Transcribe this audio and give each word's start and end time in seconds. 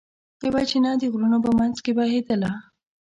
یوه 0.47 0.61
چینه 0.69 0.91
د 0.97 1.03
غرونو 1.13 1.37
په 1.45 1.51
منځ 1.59 1.75
کې 1.83 1.91
بهېدله. 1.97 2.51